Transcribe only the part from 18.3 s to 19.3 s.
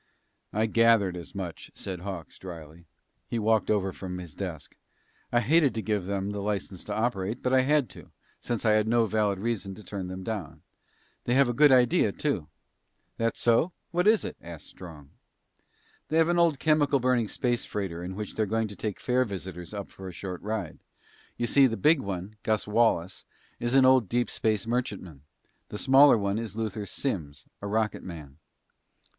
they're going to take fair